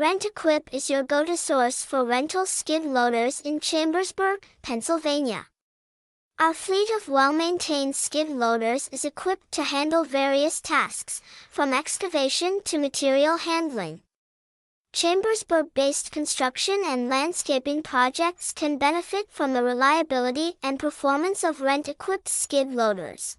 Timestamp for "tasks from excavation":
10.62-12.62